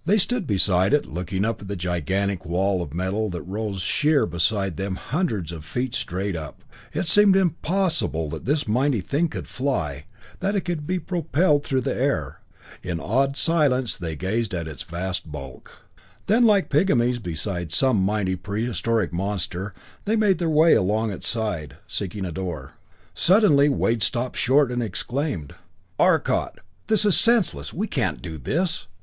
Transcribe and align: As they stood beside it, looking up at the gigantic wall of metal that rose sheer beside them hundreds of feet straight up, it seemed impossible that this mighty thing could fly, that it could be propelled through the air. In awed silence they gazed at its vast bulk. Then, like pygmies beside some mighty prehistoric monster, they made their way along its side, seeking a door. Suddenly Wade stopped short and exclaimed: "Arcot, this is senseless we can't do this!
As 0.00 0.04
they 0.04 0.18
stood 0.18 0.46
beside 0.46 0.92
it, 0.92 1.06
looking 1.06 1.46
up 1.46 1.62
at 1.62 1.66
the 1.68 1.76
gigantic 1.76 2.44
wall 2.44 2.82
of 2.82 2.92
metal 2.92 3.30
that 3.30 3.40
rose 3.40 3.80
sheer 3.80 4.26
beside 4.26 4.76
them 4.76 4.96
hundreds 4.96 5.50
of 5.50 5.64
feet 5.64 5.94
straight 5.94 6.36
up, 6.36 6.62
it 6.92 7.06
seemed 7.06 7.36
impossible 7.36 8.28
that 8.28 8.44
this 8.44 8.68
mighty 8.68 9.00
thing 9.00 9.28
could 9.28 9.48
fly, 9.48 10.04
that 10.40 10.54
it 10.54 10.66
could 10.66 10.86
be 10.86 10.98
propelled 10.98 11.64
through 11.64 11.80
the 11.80 11.96
air. 11.98 12.42
In 12.82 13.00
awed 13.00 13.38
silence 13.38 13.96
they 13.96 14.14
gazed 14.14 14.52
at 14.52 14.68
its 14.68 14.82
vast 14.82 15.32
bulk. 15.32 15.74
Then, 16.26 16.42
like 16.42 16.68
pygmies 16.68 17.18
beside 17.18 17.72
some 17.72 17.96
mighty 18.02 18.36
prehistoric 18.36 19.10
monster, 19.10 19.72
they 20.04 20.16
made 20.16 20.36
their 20.36 20.50
way 20.50 20.74
along 20.74 21.12
its 21.12 21.26
side, 21.26 21.78
seeking 21.86 22.26
a 22.26 22.30
door. 22.32 22.72
Suddenly 23.14 23.70
Wade 23.70 24.02
stopped 24.02 24.36
short 24.36 24.70
and 24.70 24.82
exclaimed: 24.82 25.54
"Arcot, 25.98 26.58
this 26.88 27.06
is 27.06 27.16
senseless 27.18 27.72
we 27.72 27.86
can't 27.86 28.20
do 28.20 28.36
this! 28.36 28.86